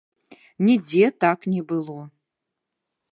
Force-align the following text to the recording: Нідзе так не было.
Нідзе 0.67 1.05
так 1.25 1.39
не 1.53 1.61
было. 1.73 1.99